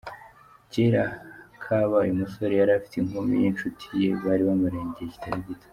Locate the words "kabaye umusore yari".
1.63-2.71